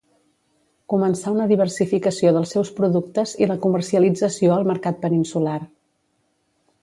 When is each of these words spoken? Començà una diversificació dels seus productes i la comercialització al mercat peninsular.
Començà 0.93 1.33
una 1.33 1.45
diversificació 1.51 2.31
dels 2.37 2.55
seus 2.55 2.71
productes 2.79 3.33
i 3.45 3.49
la 3.51 3.59
comercialització 3.67 4.53
al 4.55 4.67
mercat 4.71 4.99
peninsular. 5.05 5.59